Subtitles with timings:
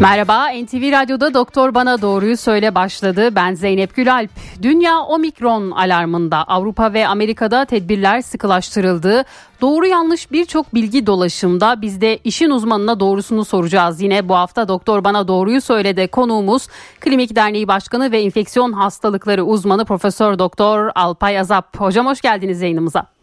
[0.00, 3.34] Merhaba, NTV Radyo'da Doktor Bana Doğruyu Söyle başladı.
[3.36, 4.30] Ben Zeynep Gülalp.
[4.62, 9.24] Dünya omikron alarmında Avrupa ve Amerika'da tedbirler sıkılaştırıldı.
[9.60, 14.00] Doğru yanlış birçok bilgi dolaşımda biz de işin uzmanına doğrusunu soracağız.
[14.00, 16.66] Yine bu hafta Doktor Bana Doğruyu Söyledi konuğumuz
[17.00, 21.80] Klinik Derneği Başkanı ve Enfeksiyon Hastalıkları uzmanı Profesör Doktor Alpay Azap.
[21.80, 23.19] Hocam hoş geldiniz yayınımıza.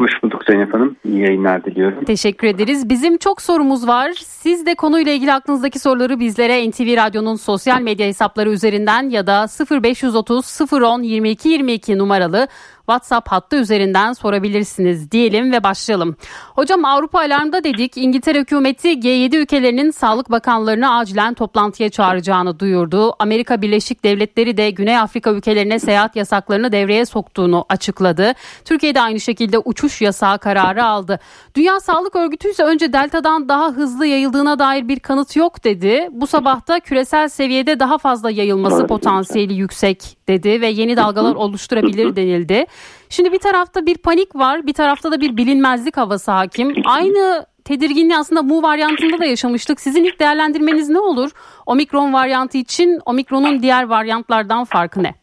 [0.00, 0.96] Hoş bulduk Zeynep Hanım.
[1.04, 2.04] İyi yayınlar diliyorum.
[2.04, 2.88] Teşekkür ederiz.
[2.88, 4.12] Bizim çok sorumuz var.
[4.12, 9.46] Siz de konuyla ilgili aklınızdaki soruları bizlere NTV Radyo'nun sosyal medya hesapları üzerinden ya da
[9.82, 12.48] 0530 010 22 22 numaralı
[12.88, 16.16] WhatsApp hattı üzerinden sorabilirsiniz diyelim ve başlayalım.
[16.54, 17.96] Hocam Avrupa alarmda dedik.
[17.96, 23.14] İngiltere hükümeti G7 ülkelerinin sağlık bakanlarını acilen toplantıya çağıracağını duyurdu.
[23.18, 28.32] Amerika Birleşik Devletleri de Güney Afrika ülkelerine seyahat yasaklarını devreye soktuğunu açıkladı.
[28.64, 31.20] Türkiye de aynı şekilde uçuş yasağı kararı aldı.
[31.54, 36.08] Dünya Sağlık Örgütü ise önce Delta'dan daha hızlı yayıldığına dair bir kanıt yok dedi.
[36.12, 42.16] Bu sabah da küresel seviyede daha fazla yayılması potansiyeli yüksek dedi ve yeni dalgalar oluşturabilir
[42.16, 42.66] denildi.
[43.08, 46.74] Şimdi bir tarafta bir panik var, bir tarafta da bir bilinmezlik havası hakim.
[46.84, 49.80] Aynı tedirginliği aslında mu varyantında da yaşamıştık.
[49.80, 51.30] Sizin ilk değerlendirmeniz ne olur?
[51.66, 55.14] Omikron varyantı için omikronun diğer varyantlardan farkı ne?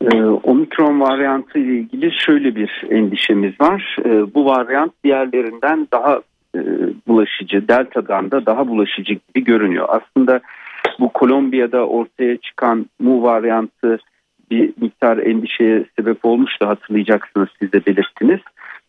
[0.00, 3.96] Ee, omikron varyantı ile ilgili şöyle bir endişemiz var.
[4.04, 6.20] Ee, bu varyant diğerlerinden daha
[6.54, 6.60] e,
[7.08, 9.88] bulaşıcı, delta'dan da daha bulaşıcı gibi görünüyor.
[9.88, 10.40] Aslında
[11.00, 13.98] bu Kolombiya'da ortaya çıkan mu varyantı
[14.50, 18.40] bir miktar endişeye sebep olmuştu hatırlayacaksınız siz de belirttiniz.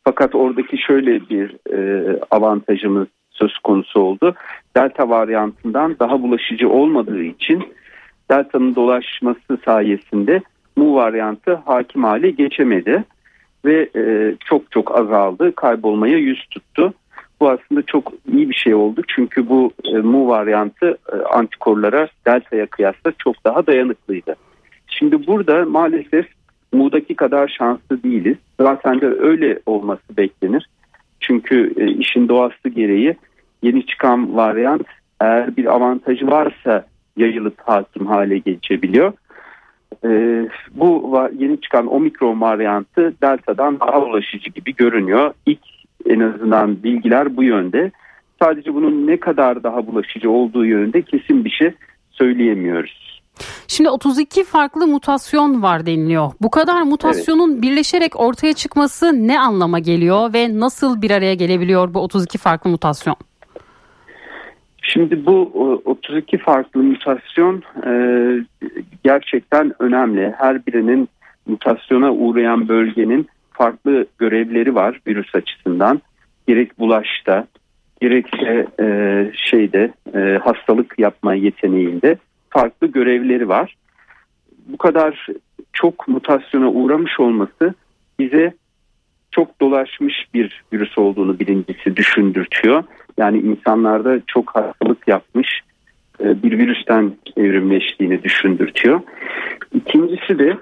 [0.04, 4.36] Fakat oradaki şöyle bir e, avantajımız söz konusu oldu.
[4.76, 7.64] Delta varyantından daha bulaşıcı olmadığı için
[8.32, 10.42] delta'nın dolaşması sayesinde
[10.76, 13.04] mu varyantı hakim hale geçemedi
[13.66, 16.94] ve e, çok çok azaldı, kaybolmaya yüz tuttu.
[17.40, 22.66] Bu aslında çok iyi bir şey oldu çünkü bu e, mu varyantı e, antikorlara delta'ya
[22.66, 24.36] kıyasla çok daha dayanıklıydı.
[24.88, 26.26] Şimdi burada maalesef
[26.74, 28.38] Mu'daki kadar şanslı değiliz.
[28.60, 30.70] Zaten de öyle olması beklenir.
[31.20, 33.16] Çünkü e, işin doğası gereği
[33.64, 34.88] yeni çıkan varyant
[35.22, 36.86] eğer bir avantajı varsa
[37.18, 39.14] yayılıp hakim hale geçebiliyor.
[40.06, 40.10] E,
[40.72, 45.34] bu yeni çıkan omikron varyantı delta'dan daha ulaşıcı gibi görünüyor.
[45.46, 47.92] İlk en azından bilgiler bu yönde.
[48.42, 51.72] Sadece bunun ne kadar daha bulaşıcı olduğu yönünde kesin bir şey
[52.12, 53.22] söyleyemiyoruz.
[53.68, 56.32] Şimdi 32 farklı mutasyon var deniliyor.
[56.42, 57.62] Bu kadar mutasyonun evet.
[57.62, 63.16] birleşerek ortaya çıkması ne anlama geliyor ve nasıl bir araya gelebiliyor bu 32 farklı mutasyon?
[64.82, 65.42] Şimdi bu
[65.86, 67.92] 32 farklı mutasyon e,
[69.04, 70.34] gerçekten önemli.
[70.38, 71.10] Her birinin
[71.48, 73.28] mutasyona uğrayan bölgenin
[73.60, 76.02] farklı görevleri var virüs açısından.
[76.48, 77.48] Gerek bulaşta,
[78.02, 78.86] gerekse e,
[79.36, 82.18] şeyde e, hastalık yapma yeteneğinde
[82.50, 83.76] farklı görevleri var.
[84.68, 85.28] Bu kadar
[85.74, 87.74] çok mutasyona uğramış olması
[88.20, 88.54] bize
[89.32, 92.84] çok dolaşmış bir virüs olduğunu birincisi düşündürtüyor.
[93.18, 95.62] Yani insanlarda çok hastalık yapmış
[96.20, 99.02] e, bir virüsten evrimleştiğini düşündürtüyor.
[99.74, 100.58] İkincisi de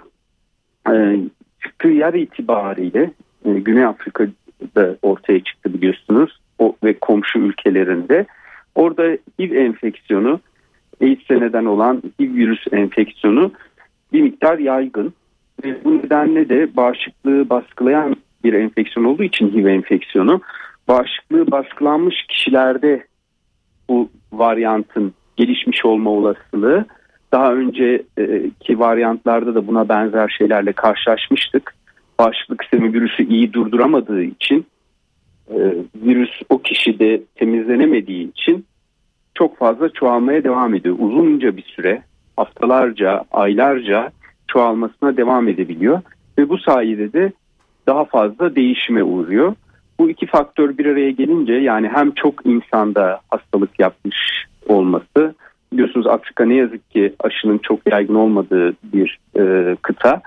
[0.92, 1.20] e,
[1.64, 3.12] çıktığı yer itibariyle
[3.46, 8.26] e, Güney Afrika'da ortaya çıktı biliyorsunuz o ve komşu ülkelerinde.
[8.76, 9.04] Orada
[9.40, 10.40] HIV enfeksiyonu
[11.02, 13.52] AIDS'e neden olan HIV virüs enfeksiyonu
[14.14, 15.14] bir miktar yaygın.
[15.64, 20.42] Ve bu nedenle de bağışıklığı baskılayan bir enfeksiyon olduğu için HIV enfeksiyonu
[20.88, 23.08] bağışıklığı baskılanmış kişilerde
[23.90, 26.86] bu varyantın gelişmiş olma olasılığı
[27.32, 31.76] daha önceki varyantlarda da buna benzer şeylerle karşılaşmıştık.
[32.20, 34.66] Bağışıklık sistemi virüsü iyi durduramadığı için
[35.50, 35.58] e,
[35.96, 38.66] virüs o kişide temizlenemediği için
[39.36, 40.96] çok fazla çoğalmaya devam ediyor.
[41.00, 42.02] Uzunca bir süre
[42.38, 44.12] haftalarca, aylarca
[44.48, 46.02] çoğalmasına devam edebiliyor
[46.38, 47.32] ve bu sayede de
[47.88, 49.56] daha fazla değişime uğruyor.
[50.00, 54.18] Bu iki faktör bir araya gelince yani hem çok insanda hastalık yapmış
[54.68, 55.36] olması
[55.74, 60.22] biliyorsunuz Afrika ne yazık ki aşının çok yaygın olmadığı bir e, kıta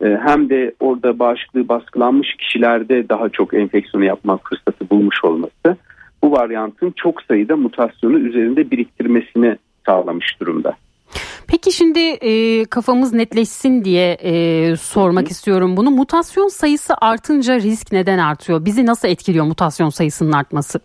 [0.00, 5.76] e, hem de orada bağışıklığı baskılanmış kişilerde daha çok enfeksiyonu yapmak fırsatı bulmuş olması
[6.22, 10.76] bu varyantın çok sayıda mutasyonu üzerinde biriktirmesini sağlamış durumda.
[11.48, 15.30] Peki şimdi e, kafamız netleşsin diye e, sormak Hı.
[15.30, 15.90] istiyorum bunu.
[15.90, 18.64] Mutasyon sayısı artınca risk neden artıyor?
[18.64, 20.80] Bizi nasıl etkiliyor mutasyon sayısının artması?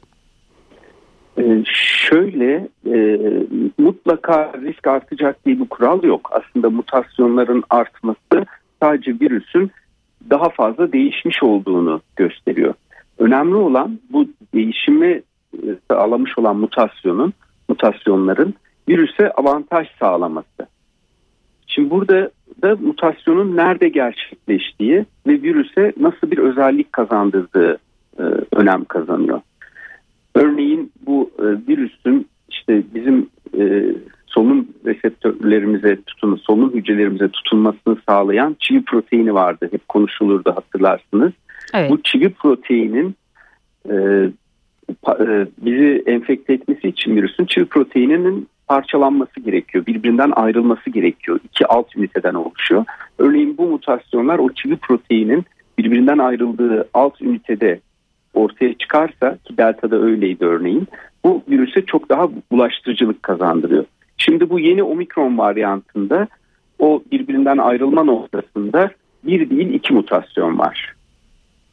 [1.37, 1.63] E,
[2.09, 3.19] şöyle e,
[3.77, 6.29] mutlaka risk artacak diye bir kural yok.
[6.31, 8.45] Aslında mutasyonların artması
[8.81, 9.71] sadece virüsün
[10.29, 12.73] daha fazla değişmiş olduğunu gösteriyor.
[13.17, 15.21] Önemli olan bu değişimi
[15.53, 17.33] e, sağlamış olan mutasyonun,
[17.69, 18.53] mutasyonların
[18.89, 20.67] virüse avantaj sağlaması.
[21.67, 22.31] Şimdi burada
[22.61, 27.77] da mutasyonun nerede gerçekleştiği ve virüse nasıl bir özellik kazandırdığı
[28.19, 29.41] e, önem kazanıyor.
[30.35, 33.95] Örneğin bu e, virüsün işte bizim e,
[34.27, 39.69] solunum reseptörlerimize tutun, solunum hücrelerimize tutunmasını sağlayan çivi proteini vardı.
[39.71, 41.31] Hep konuşulurdu hatırlarsınız.
[41.73, 41.89] Evet.
[41.89, 43.15] Bu çivi proteinin
[43.89, 43.95] e,
[45.07, 49.85] e, bizi enfekte etmesi için virüsün çivi proteininin parçalanması gerekiyor.
[49.85, 51.39] Birbirinden ayrılması gerekiyor.
[51.43, 52.85] İki alt üniteden oluşuyor.
[53.17, 55.45] Örneğin bu mutasyonlar o çivi proteinin
[55.77, 57.79] birbirinden ayrıldığı alt ünitede
[58.33, 60.87] ortaya çıkarsa ki delta'da öyleydi örneğin
[61.23, 63.85] bu virüse çok daha bulaştırıcılık kazandırıyor.
[64.17, 66.27] Şimdi bu yeni omikron varyantında
[66.79, 68.91] o birbirinden ayrılma noktasında
[69.23, 70.93] bir değil iki mutasyon var.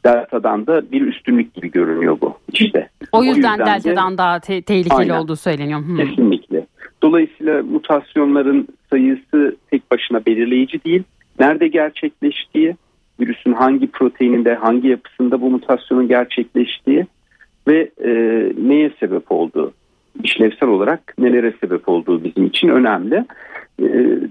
[0.05, 2.89] Delta'dan da bir üstünlük gibi görünüyor bu işte.
[3.11, 5.79] O yüzden, o yüzden Delta'dan de, daha te- tehlikeli aynen, olduğu söyleniyor.
[5.79, 5.97] Hmm.
[5.97, 6.65] Kesinlikle.
[7.03, 11.03] Dolayısıyla mutasyonların sayısı tek başına belirleyici değil.
[11.39, 12.75] Nerede gerçekleştiği,
[13.21, 17.05] virüsün hangi proteininde, hangi yapısında bu mutasyonun gerçekleştiği
[17.67, 18.11] ve e,
[18.67, 19.73] neye sebep olduğu,
[20.23, 23.25] işlevsel olarak nelere sebep olduğu bizim için önemli.
[23.81, 23.85] E,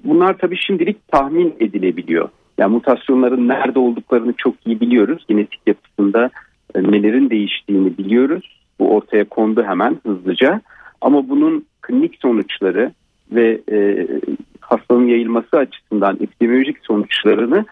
[0.05, 2.29] bunlar tabii şimdilik tahmin edilebiliyor.
[2.59, 5.25] Yani mutasyonların nerede olduklarını çok iyi biliyoruz.
[5.29, 6.31] Genetik yapısında
[6.75, 8.61] e, nelerin değiştiğini biliyoruz.
[8.79, 10.61] Bu ortaya kondu hemen hızlıca.
[11.01, 12.93] Ama bunun klinik sonuçları
[13.33, 14.07] ve e,
[14.61, 17.65] hastalığın yayılması açısından epidemiolojik sonuçlarını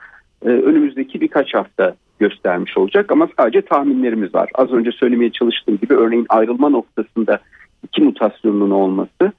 [0.44, 4.50] e, önümüzdeki birkaç hafta göstermiş olacak ama sadece tahminlerimiz var.
[4.54, 7.38] Az önce söylemeye çalıştığım gibi örneğin ayrılma noktasında
[7.84, 9.32] iki mutasyonun olması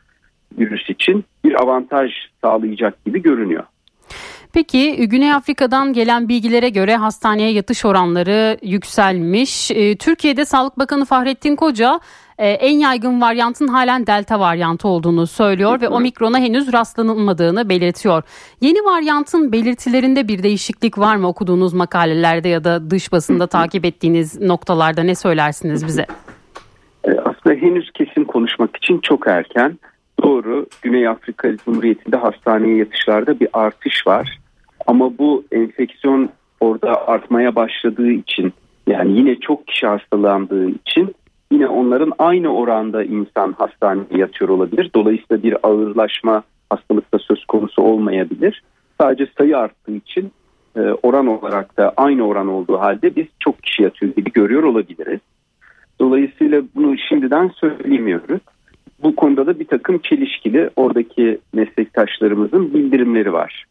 [0.59, 2.11] virüs için bir avantaj
[2.41, 3.63] sağlayacak gibi görünüyor.
[4.53, 9.71] Peki Güney Afrika'dan gelen bilgilere göre hastaneye yatış oranları yükselmiş.
[9.71, 11.99] Ee, Türkiye'de Sağlık Bakanı Fahrettin Koca
[12.39, 18.23] e, en yaygın varyantın halen delta varyantı olduğunu söylüyor ve omikrona henüz rastlanılmadığını belirtiyor.
[18.61, 24.41] Yeni varyantın belirtilerinde bir değişiklik var mı okuduğunuz makalelerde ya da dış basında takip ettiğiniz
[24.41, 26.05] noktalarda ne söylersiniz bize?
[27.03, 29.79] E, aslında henüz kesin konuşmak için çok erken.
[30.23, 34.39] Doğru Güney Afrika Cumhuriyeti'nde hastaneye yatışlarda bir artış var.
[34.87, 38.53] Ama bu enfeksiyon orada artmaya başladığı için
[38.87, 41.15] yani yine çok kişi hastalandığı için
[41.51, 44.91] yine onların aynı oranda insan hastaneye yatıyor olabilir.
[44.95, 48.63] Dolayısıyla bir ağırlaşma hastalıkta söz konusu olmayabilir.
[49.01, 50.31] Sadece sayı arttığı için
[50.75, 55.19] e, oran olarak da aynı oran olduğu halde biz çok kişi yatıyor gibi görüyor olabiliriz.
[55.99, 58.41] Dolayısıyla bunu şimdiden söylemiyoruz.
[59.03, 63.65] Bu konuda da bir takım çelişkili oradaki meslektaşlarımızın bildirimleri var.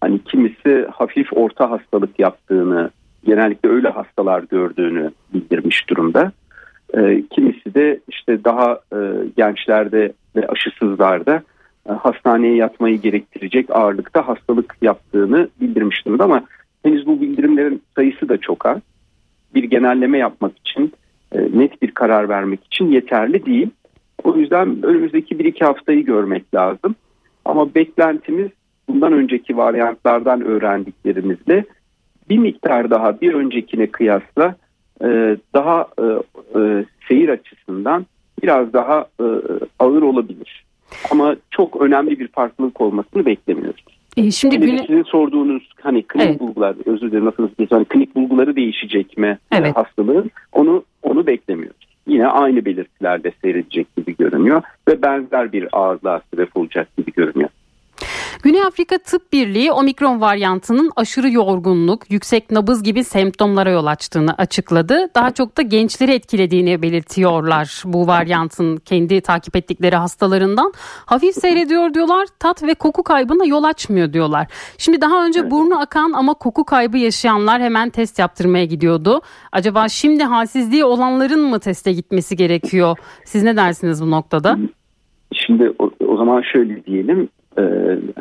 [0.00, 2.90] Hani kimisi hafif orta hastalık yaptığını,
[3.24, 6.32] genellikle öyle hastalar gördüğünü bildirmiş durumda.
[6.96, 8.98] E, kimisi de işte daha e,
[9.36, 11.42] gençlerde ve aşısızlarda
[11.88, 16.44] e, hastaneye yatmayı gerektirecek ağırlıkta hastalık yaptığını bildirmiş durumda ama
[16.82, 18.78] henüz bu bildirimlerin sayısı da çok az.
[19.54, 20.92] Bir genelleme yapmak için,
[21.32, 23.70] e, net bir karar vermek için yeterli değil.
[24.24, 26.94] O yüzden önümüzdeki bir iki haftayı görmek lazım.
[27.44, 28.48] Ama beklentimiz
[28.88, 31.64] bundan önceki varyantlardan öğrendiklerimizle
[32.28, 34.54] bir miktar daha bir öncekine kıyasla
[35.04, 35.86] e, daha
[36.54, 38.06] e, e, seyir açısından
[38.42, 39.06] biraz daha
[39.78, 40.64] ağır olabilir.
[41.10, 43.84] Ama çok önemli bir farklılık olmasını beklemiyoruz.
[44.16, 44.78] E şimdi güne...
[44.78, 46.40] sizin sorduğunuz hani klinik evet.
[46.40, 49.76] bulgular özür dilerim nasıl hani klinik bulguları değişecek mi evet.
[49.76, 51.86] hastalığın onu onu beklemiyoruz.
[52.06, 57.50] Yine aynı belirtilerde seyredecek gibi görünüyor ve benzer bir ağırlığa sebep olacak gibi görünüyor.
[58.42, 65.06] Güney Afrika Tıp Birliği omikron varyantının aşırı yorgunluk, yüksek nabız gibi semptomlara yol açtığını açıkladı.
[65.14, 70.72] Daha çok da gençleri etkilediğini belirtiyorlar bu varyantın kendi takip ettikleri hastalarından.
[71.06, 74.46] Hafif seyrediyor diyorlar, tat ve koku kaybına yol açmıyor diyorlar.
[74.78, 79.20] Şimdi daha önce burnu akan ama koku kaybı yaşayanlar hemen test yaptırmaya gidiyordu.
[79.52, 82.98] Acaba şimdi halsizliği olanların mı teste gitmesi gerekiyor?
[83.24, 84.58] Siz ne dersiniz bu noktada?
[85.32, 87.28] Şimdi o, o zaman şöyle diyelim
[87.58, 87.62] e,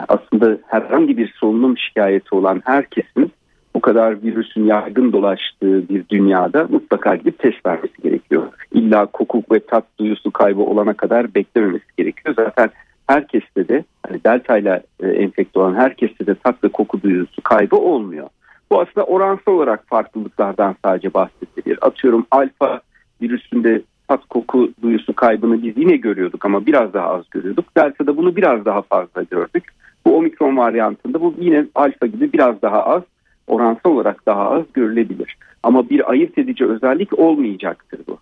[0.08, 3.32] aslında herhangi bir solunum şikayeti olan herkesin
[3.76, 8.44] bu kadar virüsün yaygın dolaştığı bir dünyada mutlaka gidip test vermesi gerekiyor.
[8.74, 12.36] İlla koku ve tat duyusu kaybı olana kadar beklememesi gerekiyor.
[12.36, 12.70] Zaten
[13.08, 17.76] herkeste de hani delta ile e, enfekte olan herkeste de tat ve koku duyusu kaybı
[17.76, 18.28] olmuyor.
[18.72, 21.78] Bu aslında oransal olarak farklılıklardan sadece bahsedilir.
[21.82, 22.82] Atıyorum alfa
[23.22, 27.66] virüsünde tat koku duyusu kaybını biz yine görüyorduk ama biraz daha az görüyorduk.
[27.78, 29.64] Delta'da bunu biraz daha fazla gördük.
[30.06, 33.04] Bu omikron varyantında bu yine alfa gibi biraz daha az
[33.48, 35.38] oransal olarak daha az görülebilir.
[35.64, 38.18] Ama bir ayırt edici özellik olmayacaktır bu.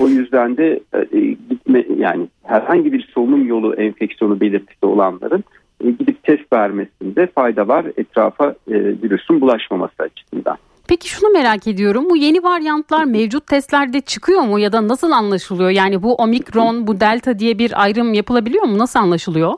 [0.00, 0.80] O yüzden de
[1.12, 5.44] e, gitme yani herhangi bir solunum yolu enfeksiyonu belirtisi olanların
[5.84, 10.56] e, gidip test vermesinde fayda var etrafa e, virüsün bulaşmaması açısından.
[10.90, 12.04] Peki şunu merak ediyorum.
[12.10, 15.70] Bu yeni varyantlar mevcut testlerde çıkıyor mu ya da nasıl anlaşılıyor?
[15.70, 18.78] Yani bu omikron, bu delta diye bir ayrım yapılabiliyor mu?
[18.78, 19.54] Nasıl anlaşılıyor?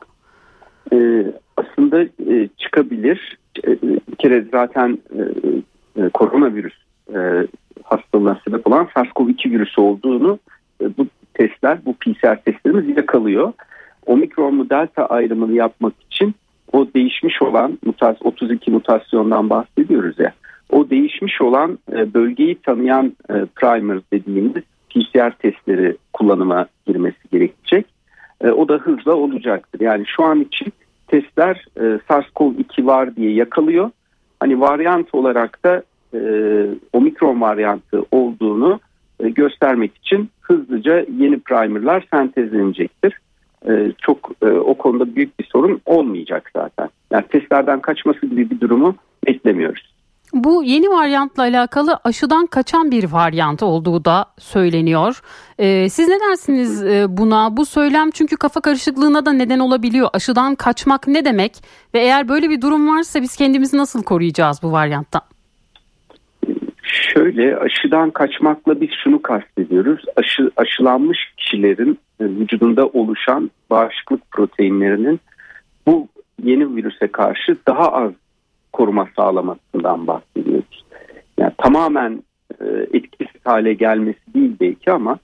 [0.93, 1.25] Ee,
[1.57, 3.37] aslında e, çıkabilir.
[3.67, 5.21] E, bir kere zaten e,
[6.01, 6.73] e, koronavirüs
[7.15, 7.47] e,
[7.83, 10.39] hastalığına sebep olan SARS-CoV-2 virüsü olduğunu
[10.81, 13.53] e, bu testler, bu PCR testlerimiz yakalıyor.
[14.05, 16.35] Omikron mu delta ayrımını yapmak için
[16.71, 20.33] o değişmiş olan mutas 32 mutasyondan bahsediyoruz ya.
[20.73, 27.85] O değişmiş olan e, bölgeyi tanıyan e, primer dediğimiz PCR testleri kullanıma girmesi gerekecek.
[28.41, 29.79] E, o da hızla olacaktır.
[29.79, 30.73] Yani şu an için
[31.07, 33.91] testler e, SARS-CoV-2 var diye yakalıyor.
[34.39, 36.19] Hani varyant olarak da e,
[36.93, 38.79] omikron varyantı olduğunu
[39.19, 43.17] göstermek için hızlıca yeni primerlar sentezlenecektir.
[44.01, 46.89] Çok o konuda büyük bir sorun olmayacak zaten.
[47.11, 48.95] Yani testlerden kaçması gibi bir durumu
[49.27, 49.92] beklemiyoruz.
[50.33, 55.21] Bu yeni varyantla alakalı aşıdan kaçan bir varyant olduğu da söyleniyor.
[55.59, 57.57] Ee, siz ne dersiniz e, buna?
[57.57, 60.09] Bu söylem çünkü kafa karışıklığına da neden olabiliyor.
[60.13, 61.51] Aşıdan kaçmak ne demek?
[61.93, 65.21] Ve eğer böyle bir durum varsa biz kendimizi nasıl koruyacağız bu varyanttan?
[66.83, 70.05] Şöyle aşıdan kaçmakla biz şunu kastediyoruz.
[70.15, 75.19] Aşı, aşılanmış kişilerin e, vücudunda oluşan bağışıklık proteinlerinin
[75.87, 76.07] bu
[76.43, 78.11] yeni virüse karşı daha az
[78.73, 80.85] koruma sağlamasından bahsediyoruz.
[81.37, 82.23] Yani tamamen
[82.61, 85.19] e, etkisiz hale gelmesi değil belki ama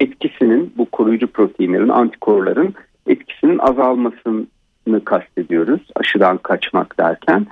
[0.00, 2.74] etkisinin bu koruyucu proteinlerin, antikorların
[3.06, 7.46] etkisinin azalmasını kastediyoruz aşıdan kaçmak derken.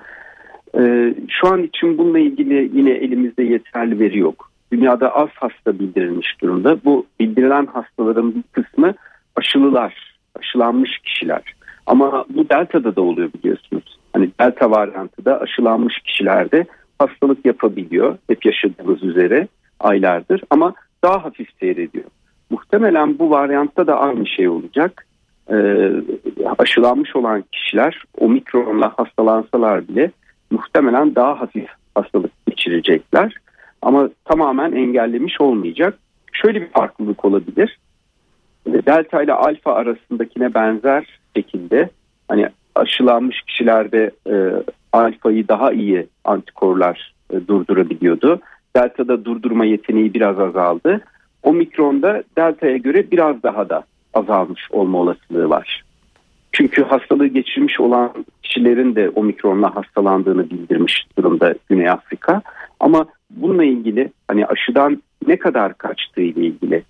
[0.78, 4.50] E, şu an için bununla ilgili yine elimizde yeterli veri yok.
[4.72, 6.84] Dünyada az hasta bildirilmiş durumda.
[6.84, 8.94] Bu bildirilen hastaların bir kısmı
[9.36, 11.42] aşılılar, aşılanmış kişiler.
[11.86, 13.99] Ama bu delta'da da oluyor biliyorsunuz.
[14.12, 16.66] Hani delta varyantı da aşılanmış kişilerde
[16.98, 18.18] hastalık yapabiliyor.
[18.28, 19.48] Hep yaşadığımız üzere
[19.80, 20.74] aylardır ama
[21.04, 22.04] daha hafif seyrediyor.
[22.50, 25.06] Muhtemelen bu varyantta da aynı şey olacak.
[25.52, 25.90] Ee,
[26.58, 30.10] aşılanmış olan kişiler omikronla hastalansalar bile
[30.50, 33.34] muhtemelen daha hafif hastalık geçirecekler.
[33.82, 35.98] Ama tamamen engellemiş olmayacak.
[36.32, 37.78] Şöyle bir farklılık olabilir.
[38.66, 41.90] Delta ile alfa arasındakine benzer şekilde
[42.28, 44.34] hani aşılanmış kişilerde e,
[44.92, 48.40] alfayı daha iyi antikorlar e, durdurabiliyordu.
[48.76, 51.00] Delta'da durdurma yeteneği biraz azaldı.
[51.42, 53.84] Omikron'da delta'ya göre biraz daha da
[54.14, 55.84] azalmış olma olasılığı var.
[56.52, 58.12] Çünkü hastalığı geçirmiş olan
[58.42, 62.42] kişilerin de omikronla hastalandığını bildirmiş durumda Güney Afrika.
[62.80, 66.82] Ama bununla ilgili hani aşıdan ne kadar kaçtığı ile ilgili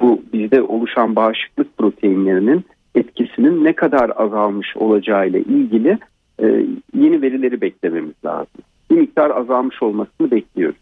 [0.00, 2.64] bu bizde oluşan bağışıklık proteinlerinin
[2.96, 5.98] etkisinin ne kadar azalmış olacağıyla ilgili
[6.42, 6.46] e,
[6.94, 8.62] yeni verileri beklememiz lazım.
[8.90, 10.76] Bir miktar azalmış olmasını bekliyoruz.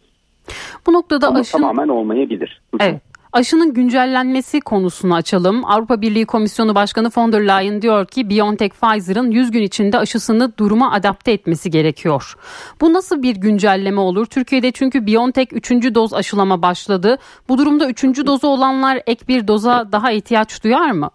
[0.87, 1.59] Bu noktada Ama aşın...
[1.59, 2.63] tamamen olmayabilir.
[2.81, 3.01] Evet.
[3.33, 5.65] Aşının güncellenmesi konusunu açalım.
[5.65, 10.59] Avrupa Birliği Komisyonu Başkanı von der Leyen diyor ki BioNTech Pfizer'ın 100 gün içinde aşısını
[10.59, 12.35] duruma adapte etmesi gerekiyor.
[12.81, 14.27] Bu nasıl bir güncelleme olur?
[14.27, 15.71] Türkiye'de çünkü BioNTech 3.
[15.71, 17.19] doz aşılama başladı.
[17.49, 18.05] Bu durumda 3.
[18.05, 21.11] dozu olanlar ek bir doza daha ihtiyaç duyar mı?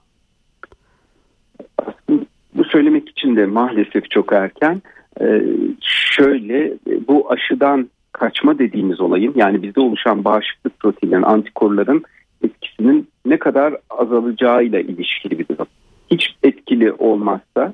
[2.72, 4.82] Söylemek için de maalesef çok erken.
[5.22, 5.42] Ee,
[5.82, 6.74] şöyle
[7.08, 12.04] bu aşıdan kaçma dediğimiz olayın yani bizde oluşan bağışıklık proteinlerin, antikorların
[12.44, 15.68] etkisinin ne kadar azalacağıyla ilişkili bir durum.
[16.12, 17.74] Hiç etkili olmazsa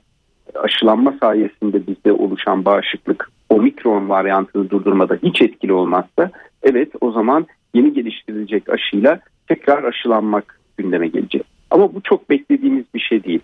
[0.55, 6.31] aşılanma sayesinde bizde oluşan bağışıklık omikron varyantını durdurmada hiç etkili olmazsa
[6.63, 11.43] evet o zaman yeni geliştirilecek aşıyla tekrar aşılanmak gündeme gelecek.
[11.71, 13.39] Ama bu çok beklediğimiz bir şey değil.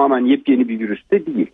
[0.00, 1.46] Tamamen yepyeni bir virüs de değil.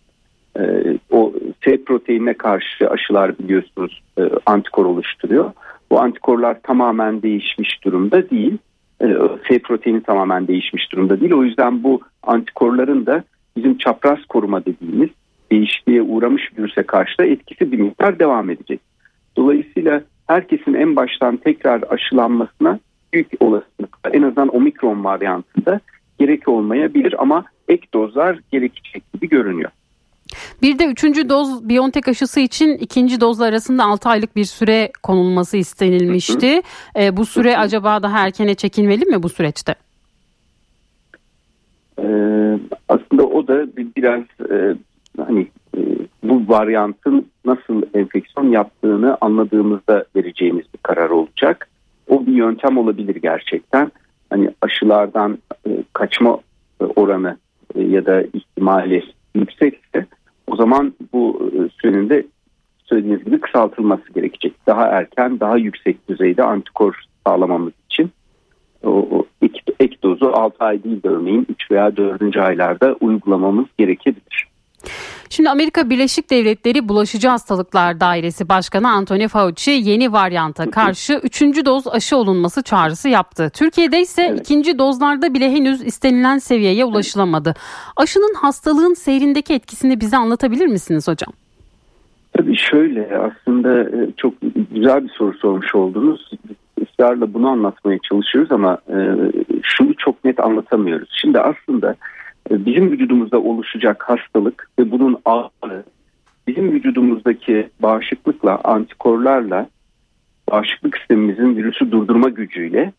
[0.59, 1.33] Ee, o
[1.65, 5.53] S proteinine karşı aşılar biliyorsunuz e, antikor oluşturuyor.
[5.91, 8.59] Bu antikorlar tamamen değişmiş durumda değil.
[9.03, 9.07] E,
[9.49, 11.33] S proteini tamamen değişmiş durumda değil.
[11.33, 13.25] O yüzden bu antikorların da
[13.57, 15.11] bizim çapraz koruma dediğimiz
[15.51, 18.81] değişikliğe uğramış virüse karşı da etkisi bir miktar devam edecek.
[19.37, 22.79] Dolayısıyla herkesin en baştan tekrar aşılanmasına
[23.13, 25.81] büyük olasılıkla en azından omikron varyantında
[26.19, 29.71] gerek olmayabilir ama ek dozlar gerekecek gibi görünüyor.
[30.63, 35.57] Bir de üçüncü doz Biontech aşısı için ikinci dozla arasında 6 aylık bir süre konulması
[35.57, 36.63] istenilmişti.
[36.99, 39.75] E, bu süre acaba daha erkene çekilmeli mi bu süreçte?
[41.99, 42.59] Ee,
[42.89, 44.77] aslında o da biraz e,
[45.27, 45.47] hani
[45.77, 45.81] e,
[46.23, 51.69] bu varyantın nasıl enfeksiyon yaptığını anladığımızda vereceğimiz bir karar olacak.
[52.09, 53.93] O bir yöntem olabilir gerçekten.
[54.31, 56.39] Hani aşılardan e, kaçma
[56.97, 57.37] oranı
[57.75, 59.03] ya da ihtimali
[59.35, 60.07] yüksekse
[60.47, 62.27] o zaman bu e, sürenin de
[62.85, 64.53] söylediğiniz gibi kısaltılması gerekecek.
[64.67, 68.11] Daha erken, daha yüksek düzeyde antikor sağlamamız için
[68.85, 72.37] o ek, ek dozu 6 ay değil de örneğin 3 veya 4.
[72.37, 74.49] aylarda uygulamamız gerekebilir.
[75.31, 81.41] Şimdi Amerika Birleşik Devletleri Bulaşıcı Hastalıklar Dairesi Başkanı Anthony Fauci yeni varyanta karşı 3.
[81.43, 83.51] doz aşı olunması çağrısı yaptı.
[83.55, 84.41] Türkiye'de ise evet.
[84.41, 87.55] ikinci dozlarda bile henüz istenilen seviyeye ulaşılamadı.
[87.97, 91.33] Aşının hastalığın seyrindeki etkisini bize anlatabilir misiniz hocam?
[92.33, 94.35] Tabii şöyle aslında e, çok
[94.75, 96.31] güzel bir soru sormuş oldunuz.
[96.81, 98.97] Israrla bunu anlatmaya çalışıyoruz ama e,
[99.63, 101.09] şunu çok net anlatamıyoruz.
[101.21, 101.95] Şimdi aslında
[102.51, 105.85] bizim vücudumuzda oluşacak hastalık ve bunun ağırlığı
[106.47, 109.69] bizim vücudumuzdaki bağışıklıkla, antikorlarla,
[110.51, 112.93] bağışıklık sistemimizin virüsü durdurma gücüyle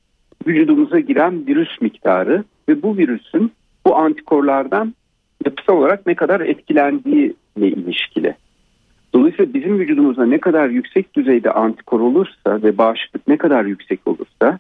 [0.48, 3.52] vücudumuza giren virüs miktarı ve bu virüsün
[3.86, 4.94] bu antikorlardan
[5.46, 8.36] yapısal olarak ne kadar etkilendiği ile ilişkili.
[9.14, 14.60] Dolayısıyla bizim vücudumuzda ne kadar yüksek düzeyde antikor olursa ve bağışıklık ne kadar yüksek olursa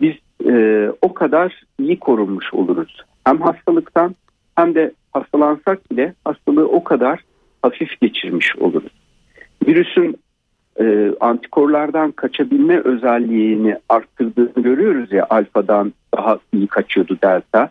[0.00, 0.14] biz
[0.46, 3.02] e, o kadar iyi korunmuş oluruz.
[3.28, 4.14] Hem hastalıktan
[4.56, 7.20] hem de hastalansak bile hastalığı o kadar
[7.62, 8.92] hafif geçirmiş oluruz.
[9.66, 10.16] Virüsün
[10.80, 17.70] e, antikorlardan kaçabilme özelliğini arttırdığını görüyoruz ya alfadan daha iyi kaçıyordu delta.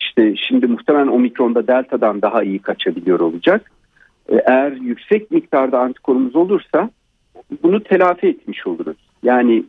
[0.00, 3.70] İşte şimdi muhtemelen omikronda deltadan daha iyi kaçabiliyor olacak.
[4.28, 6.90] E, eğer yüksek miktarda antikorumuz olursa
[7.62, 8.96] bunu telafi etmiş oluruz.
[9.22, 9.64] Yani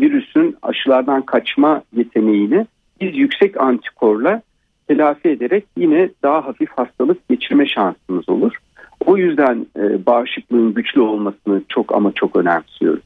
[0.00, 2.66] virüsün aşılardan kaçma yeteneğini
[3.00, 4.42] biz yüksek antikorla
[4.88, 8.52] telafi ederek yine daha hafif hastalık geçirme şansımız olur.
[9.06, 13.04] O yüzden e, bağışıklığın güçlü olmasını çok ama çok önemsiyoruz.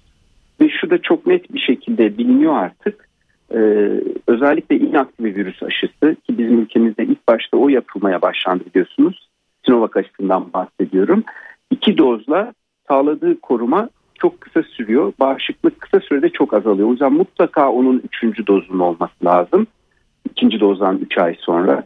[0.61, 3.11] Ve şu da çok net bir şekilde biliniyor artık.
[3.55, 3.91] Ee,
[4.27, 9.29] özellikle inaktif virüs aşısı ki bizim ülkemizde ilk başta o yapılmaya başlandı biliyorsunuz.
[9.67, 11.25] Sinovac aşısından bahsediyorum.
[11.71, 12.53] İki dozla
[12.89, 15.13] sağladığı koruma çok kısa sürüyor.
[15.21, 16.89] Bağışıklık kısa sürede çok azalıyor.
[16.89, 19.67] O yüzden mutlaka onun üçüncü dozunun olması lazım.
[20.41, 21.85] İkinci dozdan üç ay sonra.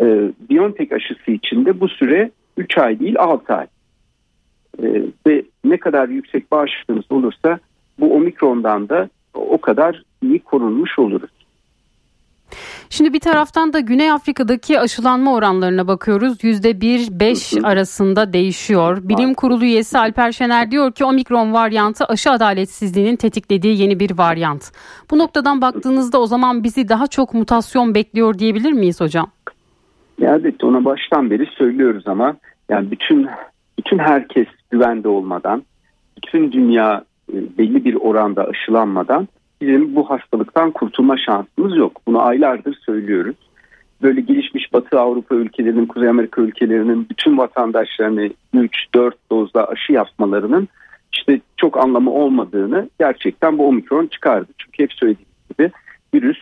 [0.00, 3.66] Ee, BioNTech aşısı için de bu süre üç ay değil altı ay.
[4.82, 7.58] Ee, ve ne kadar yüksek bağışıklığımız olursa
[7.98, 11.30] bu omikrondan da o kadar iyi korunmuş oluruz.
[12.90, 16.44] Şimdi bir taraftan da Güney Afrika'daki aşılanma oranlarına bakıyoruz.
[16.44, 18.98] %1-5 arasında değişiyor.
[19.02, 24.72] Bilim Kurulu üyesi Alper Şener diyor ki omikron varyantı aşı adaletsizliğinin tetiklediği yeni bir varyant.
[25.10, 29.30] Bu noktadan baktığınızda o zaman bizi daha çok mutasyon bekliyor diyebilir miyiz hocam?
[30.22, 32.36] Evet ona baştan beri söylüyoruz ama
[32.68, 33.28] yani bütün
[33.78, 35.62] bütün herkes güvende olmadan,
[36.16, 39.28] bütün dünya e, belli bir oranda aşılanmadan
[39.60, 42.00] bizim bu hastalıktan kurtulma şansımız yok.
[42.06, 43.36] Bunu aylardır söylüyoruz.
[44.02, 50.68] Böyle gelişmiş Batı Avrupa ülkelerinin, Kuzey Amerika ülkelerinin bütün vatandaşlarını 3-4 dozda aşı yapmalarının
[51.12, 54.52] işte çok anlamı olmadığını gerçekten bu omikron çıkardı.
[54.58, 55.70] Çünkü hep söylediğim gibi
[56.14, 56.38] virüs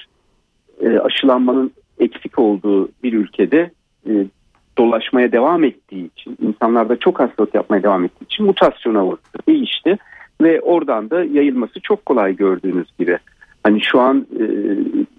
[0.81, 3.71] e, aşılanmanın eksik olduğu bir ülkede
[4.09, 4.13] e,
[4.79, 9.99] dolaşmaya devam ettiği için, insanlarda çok hastalık yapmaya devam ettiği için mutasyona uğradı, değişti
[10.45, 13.19] ve oradan da yayılması çok kolay gördüğünüz gibi.
[13.63, 14.27] Hani şu an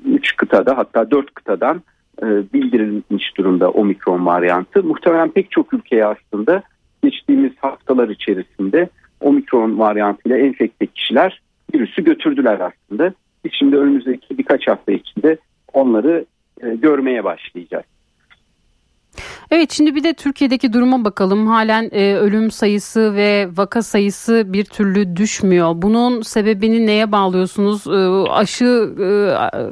[0.05, 1.81] 3 e, kıtada hatta 4 kıtadan
[2.21, 4.83] e, bildirilmiş durumda omikron varyantı.
[4.83, 6.63] Muhtemelen pek çok ülkeye aslında
[7.03, 8.89] geçtiğimiz haftalar içerisinde
[9.21, 11.41] omikron varyantıyla enfekte kişiler
[11.73, 13.13] virüsü götürdüler aslında.
[13.45, 15.37] Biz şimdi önümüzdeki birkaç hafta içinde
[15.73, 16.25] onları
[16.61, 17.85] e, görmeye başlayacağız.
[19.51, 21.47] Evet şimdi bir de Türkiye'deki duruma bakalım.
[21.47, 25.71] Halen e, ölüm sayısı ve vaka sayısı bir türlü düşmüyor.
[25.75, 27.87] Bunun sebebini neye bağlıyorsunuz?
[27.87, 29.07] E, aşı e,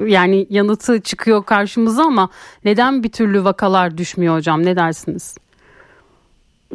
[0.10, 2.30] yani yanıtı çıkıyor karşımıza ama
[2.66, 4.66] neden bir türlü vakalar düşmüyor hocam?
[4.66, 5.38] Ne dersiniz?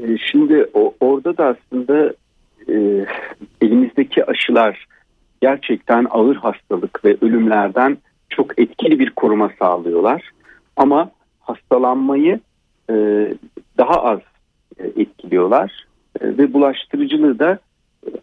[0.02, 2.12] E, şimdi o, orada da aslında
[2.68, 3.06] e,
[3.62, 4.86] elimizdeki aşılar
[5.40, 7.98] gerçekten ağır hastalık ve ölümlerden
[8.30, 10.30] çok etkili bir koruma sağlıyorlar.
[10.76, 12.40] Ama hastalanmayı
[12.90, 12.94] e,
[13.78, 14.20] daha az
[14.78, 15.86] e, etkiliyorlar
[16.20, 17.58] e, ve bulaştırıcılığı da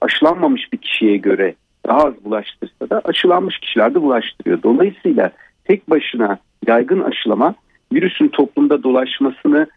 [0.01, 1.55] aşılanmamış bir kişiye göre
[1.87, 4.63] daha az bulaştırsa da aşılanmış kişiler de bulaştırıyor.
[4.63, 5.31] Dolayısıyla
[5.63, 7.55] tek başına yaygın aşılama
[7.93, 9.67] virüsün toplumda dolaşmasını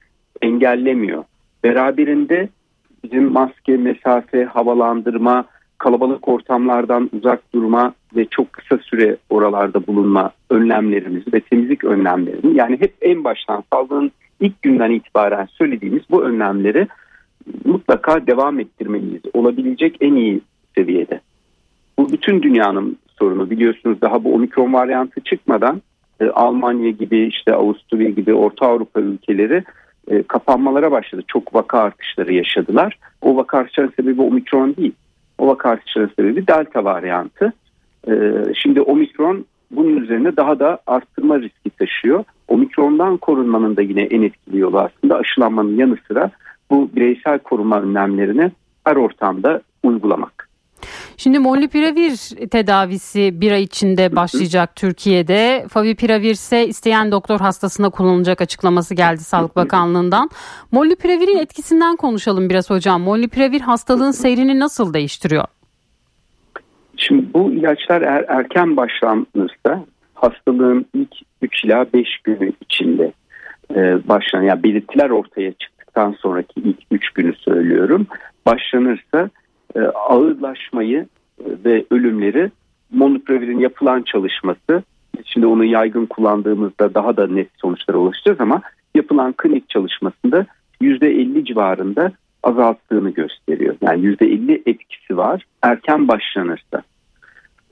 [0.42, 1.24] engellemiyor.
[1.64, 2.48] Beraberinde
[3.04, 5.44] bizim maske, mesafe, havalandırma,
[5.78, 12.80] kalabalık ortamlardan uzak durma ve çok kısa süre oralarda bulunma önlemlerimiz ve temizlik önlemlerini yani
[12.80, 16.88] hep en baştan salgının ilk günden itibaren söylediğimiz bu önlemleri
[17.64, 19.22] mutlaka devam ettirmeliyiz.
[19.32, 20.40] Olabilecek en iyi
[20.74, 21.20] seviyede.
[21.98, 25.82] Bu bütün dünyanın sorunu biliyorsunuz daha bu omikron varyantı çıkmadan
[26.20, 29.64] e, Almanya gibi işte Avusturya gibi Orta Avrupa ülkeleri
[30.08, 31.22] e, kapanmalara başladı.
[31.26, 32.98] Çok vaka artışları yaşadılar.
[33.22, 34.92] O vaka artışların sebebi omikron değil.
[35.38, 37.52] O vaka artışların sebebi delta varyantı.
[38.08, 38.12] E,
[38.54, 42.24] şimdi omikron bunun üzerine daha da arttırma riski taşıyor.
[42.48, 46.30] Omikrondan korunmanın da yine en etkili yolu aslında aşılanmanın yanı sıra
[46.70, 48.52] bu bireysel koruma önlemlerini
[48.84, 50.48] her ortamda uygulamak.
[51.16, 52.16] Şimdi molnupiravir
[52.50, 55.66] tedavisi bir ay içinde başlayacak Türkiye'de.
[55.68, 60.30] Favipiravir ise isteyen doktor hastasına kullanılacak açıklaması geldi Sağlık Bakanlığı'ndan.
[60.72, 63.02] Molnupiravir'in etkisinden konuşalım biraz hocam.
[63.02, 65.44] Molnupiravir hastalığın seyrini nasıl değiştiriyor?
[66.98, 69.84] Şimdi bu ilaçlar er, erken başlanırsa
[70.14, 73.12] hastalığın ilk 3 ila 5 günü içinde
[73.74, 78.06] e, başlanan yani belirtiler ortaya çıktıktan sonraki ilk 3 günü söylüyorum.
[78.46, 79.30] Başlanırsa
[79.76, 81.06] e, ağırlaşmayı
[81.40, 82.50] e, ve ölümleri
[82.90, 84.82] monoprevirin yapılan çalışması
[85.24, 88.62] şimdi onu yaygın kullandığımızda daha da net sonuçlara ulaşacağız ama
[88.94, 90.46] yapılan klinik çalışmasında
[90.82, 92.12] %50 civarında
[92.48, 93.76] azalttığını gösteriyor.
[93.80, 96.82] Yani %50 etkisi var erken başlanırsa.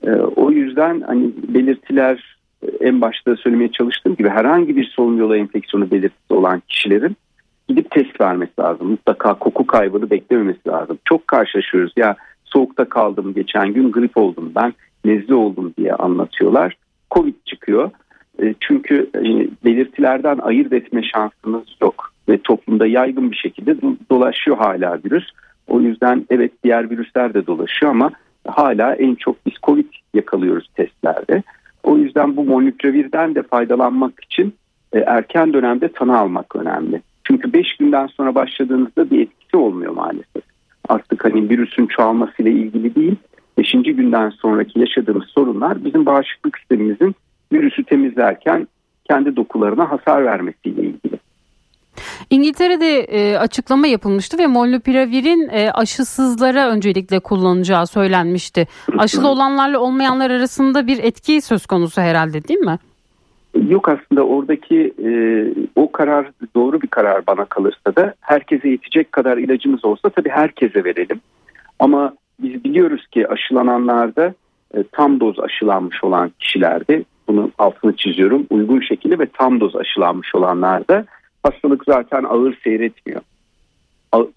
[0.03, 2.37] E, o yüzden hani belirtiler
[2.79, 7.17] en başta söylemeye çalıştığım gibi herhangi bir solunum yolu enfeksiyonu belirtisi olan kişilerin
[7.67, 8.87] gidip test vermesi lazım.
[8.87, 10.97] Mutlaka koku kaybını beklememesi lazım.
[11.05, 14.73] Çok karşılaşıyoruz ya soğukta kaldım geçen gün grip oldum ben
[15.05, 16.77] nezle oldum diye anlatıyorlar.
[17.11, 17.91] Covid çıkıyor.
[18.43, 19.21] E, çünkü e,
[19.65, 23.75] belirtilerden ayırt etme şansımız yok ve toplumda yaygın bir şekilde
[24.11, 25.25] dolaşıyor hala virüs.
[25.67, 28.11] O yüzden evet diğer virüsler de dolaşıyor ama
[28.47, 31.43] hala en çok biz Covid yakalıyoruz testlerde.
[31.83, 34.53] O yüzden bu molnupirevirden de faydalanmak için
[34.93, 37.01] e, erken dönemde tanı almak önemli.
[37.23, 40.43] Çünkü 5 günden sonra başladığınızda bir etkisi olmuyor maalesef.
[40.89, 43.15] Artık hani virüsün çoğalmasıyla ilgili değil,
[43.57, 43.71] 5.
[43.71, 47.15] günden sonraki yaşadığımız sorunlar bizim bağışıklık sistemimizin
[47.51, 48.67] virüsü temizlerken
[49.09, 51.17] kendi dokularına hasar vermesiyle ilgili.
[52.29, 58.67] İngiltere'de e, açıklama yapılmıştı ve molnupiravir'in e, aşısızlara öncelikle kullanacağı söylenmişti.
[58.97, 62.77] Aşılı olanlarla olmayanlar arasında bir etki söz konusu herhalde değil mi?
[63.67, 65.09] Yok aslında oradaki e,
[65.75, 70.83] o karar doğru bir karar bana kalırsa da herkese yetecek kadar ilacımız olsa tabii herkese
[70.83, 71.21] verelim.
[71.79, 74.33] Ama biz biliyoruz ki aşılananlarda
[74.73, 80.35] e, tam doz aşılanmış olan kişilerde bunu altını çiziyorum uygun şekilde ve tam doz aşılanmış
[80.35, 81.05] olanlarda
[81.47, 83.21] hastalık zaten ağır seyretmiyor.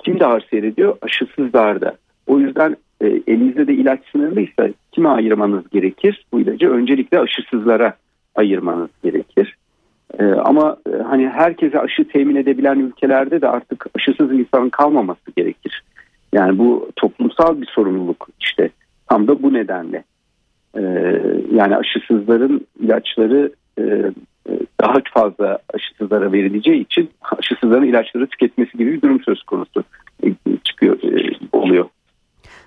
[0.05, 0.96] Kim de ağır seyrediyor?
[1.03, 1.96] Aşısızlarda.
[2.27, 6.27] O yüzden e, elinizde de ilaç sınırlıysa kime ayırmanız gerekir?
[6.33, 7.94] Bu ilacı öncelikle aşısızlara
[8.35, 9.57] ayırmanız gerekir.
[10.18, 15.83] Ee, ama e, hani herkese aşı temin edebilen ülkelerde de artık aşısız insanın kalmaması gerekir.
[16.33, 18.70] Yani bu toplumsal bir sorumluluk işte
[19.09, 20.05] tam da bu nedenle.
[20.77, 20.81] Ee,
[21.53, 24.11] yani aşısızların ilaçları e, e,
[24.80, 29.84] daha fazla aşısızlara verileceği için aşısızların ilaçları tüketmesi gibi bir durum söz konusu
[30.24, 30.28] e,
[30.64, 31.84] çıkıyor e, oluyor.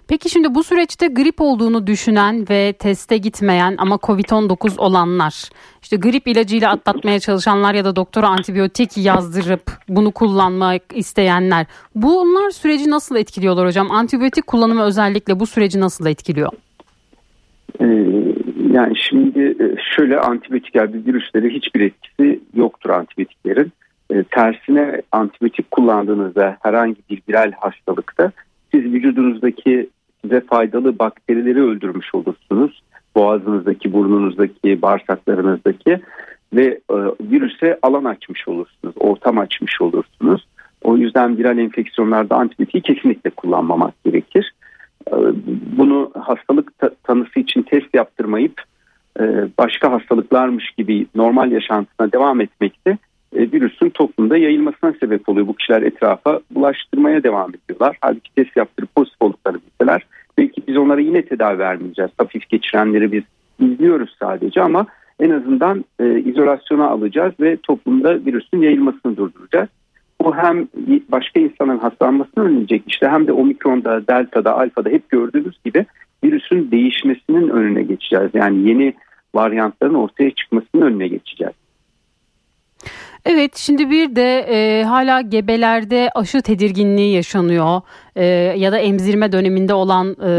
[0.07, 5.49] Peki şimdi bu süreçte grip olduğunu düşünen ve teste gitmeyen ama Covid-19 olanlar,
[5.81, 11.65] işte grip ilacıyla atlatmaya çalışanlar ya da doktora antibiyotik yazdırıp bunu kullanmak isteyenler,
[11.95, 13.91] bunlar süreci nasıl etkiliyorlar hocam?
[13.91, 16.51] Antibiyotik kullanımı özellikle bu süreci nasıl etkiliyor?
[17.81, 17.85] Ee,
[18.73, 23.71] yani şimdi e, şöyle antibiyotik yani virüsleri hiçbir etkisi yoktur antibiyotiklerin.
[24.11, 28.31] Ee, tersine antibiyotik kullandığınızda herhangi bir viral hastalıkta
[28.71, 29.89] siz vücudunuzdaki
[30.21, 32.83] size faydalı bakterileri öldürmüş olursunuz.
[33.15, 35.99] Boğazınızdaki, burnunuzdaki, bağırsaklarınızdaki
[36.53, 40.47] ve e, virüse alan açmış olursunuz, ortam açmış olursunuz.
[40.83, 44.53] O yüzden viral enfeksiyonlarda antibiyotiği kesinlikle kullanmamak gerekir.
[45.11, 45.15] E,
[45.77, 48.61] bunu hastalık ta- tanısı için test yaptırmayıp
[49.19, 49.23] e,
[49.57, 52.97] başka hastalıklarmış gibi normal yaşantısına devam etmekte
[53.35, 55.47] e, virüsün toplumda yayılmasına sebep oluyor.
[55.47, 57.97] Bu kişiler etrafa bulaştırmaya devam ediyorlar.
[58.01, 60.05] Halbuki test yaptırıp pozitif oldukları bilseler
[60.37, 62.11] belki biz onlara yine tedavi vermeyeceğiz.
[62.17, 63.23] Hafif geçirenleri biz
[63.59, 64.85] izliyoruz sadece ama
[65.19, 69.69] en azından e, izolasyona alacağız ve toplumda virüsün yayılmasını durduracağız.
[70.23, 70.67] Bu hem
[71.09, 75.85] başka insanın hastalanmasını önleyecek işte hem de omikronda, delta'da, alfa'da hep gördüğümüz gibi
[76.23, 78.29] virüsün değişmesinin önüne geçeceğiz.
[78.33, 78.93] Yani yeni
[79.35, 81.53] varyantların ortaya çıkmasının önüne geçeceğiz.
[83.25, 87.81] Evet şimdi bir de e, hala gebelerde aşı tedirginliği yaşanıyor
[88.15, 88.25] e,
[88.57, 90.29] ya da emzirme döneminde olan e,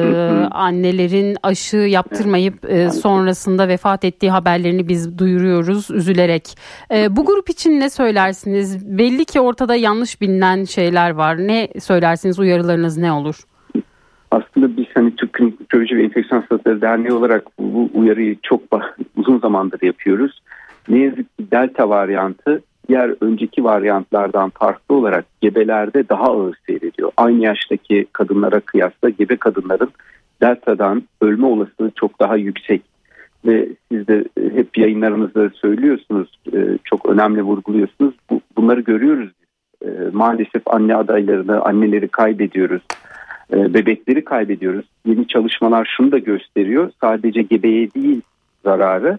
[0.50, 6.58] annelerin aşı yaptırmayıp e, sonrasında vefat ettiği haberlerini biz duyuruyoruz üzülerek.
[6.94, 8.98] E, bu grup için ne söylersiniz?
[8.98, 11.38] Belli ki ortada yanlış bilinen şeyler var.
[11.38, 13.36] Ne söylersiniz uyarılarınız ne olur?
[14.30, 18.62] Aslında biz hani Türk Klinik Mikroloji ve Enfeksiyon Hastalıkları Derneği olarak bu uyarıyı çok
[19.16, 20.42] uzun zamandır yapıyoruz.
[20.88, 27.12] Ne yazık ki delta varyantı diğer önceki varyantlardan farklı olarak gebelerde daha ağır seyrediyor.
[27.16, 29.90] Aynı yaştaki kadınlara kıyasla gebe kadınların
[30.42, 32.82] delta'dan ölme olasılığı çok daha yüksek.
[33.46, 38.14] Ve siz de hep yayınlarınızda söylüyorsunuz, e, çok önemli vurguluyorsunuz.
[38.56, 39.30] Bunları görüyoruz.
[39.84, 42.82] E, maalesef anne adaylarını, anneleri kaybediyoruz.
[43.52, 44.86] E, bebekleri kaybediyoruz.
[45.06, 46.90] Yeni çalışmalar şunu da gösteriyor.
[47.00, 48.20] Sadece gebeye değil
[48.64, 49.18] zararı.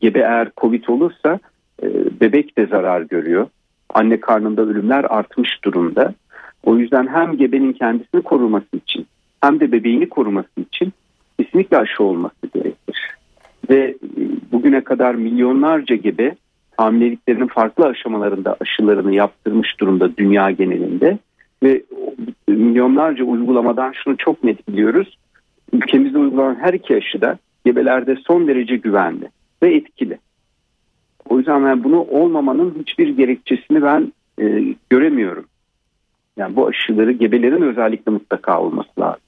[0.00, 1.38] Gebe eğer Covid olursa e,
[2.20, 3.46] bebek de zarar görüyor.
[3.94, 6.14] Anne karnında ölümler artmış durumda.
[6.64, 9.06] O yüzden hem gebenin kendisini koruması için
[9.40, 10.92] hem de bebeğini koruması için
[11.40, 13.16] kesinlikle aşı olması gerekir.
[13.70, 13.94] Ve e,
[14.52, 16.36] bugüne kadar milyonlarca gebe
[16.76, 21.18] hamileliklerinin farklı aşamalarında aşılarını yaptırmış durumda dünya genelinde.
[21.62, 21.82] Ve
[22.48, 25.18] milyonlarca uygulamadan şunu çok net biliyoruz.
[25.72, 29.28] Ülkemizde uygulanan her iki aşı da gebelerde son derece güvenli
[29.62, 30.18] ve etkili.
[31.34, 35.44] O yüzden ben bunu olmamanın hiçbir gerekçesini ben e, göremiyorum.
[36.36, 39.20] Yani bu aşıları gebelerin özellikle mutlaka olması lazım.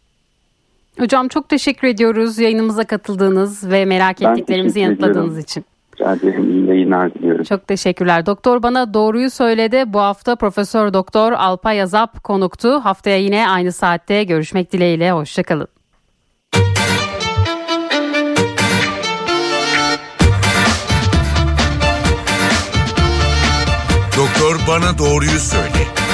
[0.98, 5.64] Hocam çok teşekkür ediyoruz yayınımıza katıldığınız ve merak ben ettiklerimizi yanıtladığınız için.
[5.94, 6.50] Rica ederim.
[6.50, 7.44] İyi yayınlar diliyorum.
[7.44, 8.26] Çok teşekkürler.
[8.26, 9.84] Doktor bana doğruyu söyledi.
[9.86, 12.68] Bu hafta Profesör Doktor Alpay Azap konuktu.
[12.68, 15.12] Haftaya yine aynı saatte görüşmek dileğiyle.
[15.12, 15.68] Hoşçakalın.
[24.76, 26.05] Bana doğruyu söyle.